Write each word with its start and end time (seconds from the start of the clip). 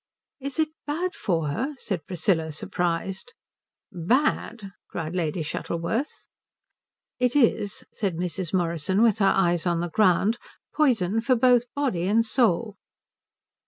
"Is 0.39 0.57
it 0.57 0.69
bad 0.87 1.13
for 1.13 1.49
her?" 1.49 1.75
said 1.77 2.07
Priscilla, 2.07 2.51
surprised. 2.51 3.33
"Bad!" 3.91 4.71
cried 4.89 5.15
Lady 5.15 5.43
Shuttleworth. 5.43 6.25
"It 7.19 7.35
is," 7.35 7.83
said 7.93 8.15
Mrs. 8.17 8.51
Morrison 8.51 9.03
with 9.03 9.19
her 9.19 9.31
eyes 9.35 9.67
on 9.67 9.79
the 9.79 9.89
ground, 9.91 10.39
"poison 10.73 11.21
for 11.21 11.35
both 11.35 11.71
body 11.75 12.07
and 12.07 12.25
soul." 12.25 12.77